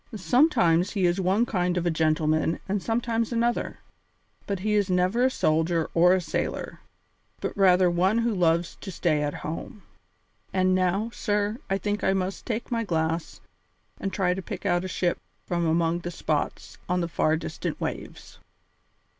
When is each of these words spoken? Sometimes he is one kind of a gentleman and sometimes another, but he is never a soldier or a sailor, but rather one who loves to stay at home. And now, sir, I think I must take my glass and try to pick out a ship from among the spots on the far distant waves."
Sometimes 0.15 0.93
he 0.93 1.05
is 1.05 1.21
one 1.21 1.45
kind 1.45 1.77
of 1.77 1.85
a 1.85 1.91
gentleman 1.91 2.59
and 2.67 2.81
sometimes 2.81 3.31
another, 3.31 3.77
but 4.47 4.61
he 4.61 4.73
is 4.73 4.89
never 4.89 5.23
a 5.25 5.29
soldier 5.29 5.91
or 5.93 6.13
a 6.15 6.19
sailor, 6.19 6.79
but 7.39 7.55
rather 7.55 7.87
one 7.87 8.17
who 8.17 8.33
loves 8.33 8.77
to 8.81 8.91
stay 8.91 9.21
at 9.21 9.35
home. 9.45 9.83
And 10.51 10.73
now, 10.73 11.11
sir, 11.13 11.59
I 11.69 11.77
think 11.77 12.03
I 12.03 12.13
must 12.13 12.47
take 12.47 12.71
my 12.71 12.83
glass 12.83 13.41
and 13.99 14.11
try 14.11 14.33
to 14.33 14.41
pick 14.41 14.65
out 14.65 14.83
a 14.83 14.87
ship 14.87 15.19
from 15.45 15.67
among 15.67 15.99
the 15.99 16.09
spots 16.09 16.79
on 16.89 17.01
the 17.01 17.07
far 17.07 17.37
distant 17.37 17.79
waves." 17.79 18.39